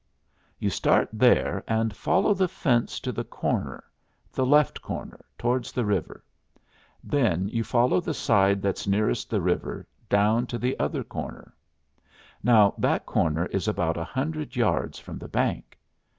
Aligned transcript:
"You 0.57 0.71
start 0.71 1.09
there 1.13 1.63
and 1.67 1.95
follow 1.95 2.33
the 2.33 2.47
fence 2.47 2.99
to 3.01 3.11
the 3.11 3.23
corner 3.23 3.83
the 4.33 4.47
left 4.47 4.81
corner, 4.81 5.23
towards 5.37 5.71
the 5.71 5.85
river. 5.85 6.23
Then 7.03 7.47
you 7.49 7.63
follow 7.63 8.01
the 8.01 8.15
side 8.15 8.63
that's 8.63 8.87
nearest 8.87 9.29
the 9.29 9.41
river 9.41 9.85
down 10.09 10.47
to 10.47 10.57
the 10.57 10.75
other 10.79 11.03
corner. 11.03 11.53
Now 12.41 12.73
that 12.79 13.05
corner 13.05 13.45
is 13.51 13.67
about 13.67 13.95
a 13.95 14.03
hundred 14.03 14.55
yards 14.55 14.97
from 14.97 15.19
the 15.19 15.27
bank. 15.29 15.77